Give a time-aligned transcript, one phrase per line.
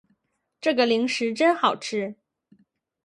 [0.59, 2.15] 这个零食真好吃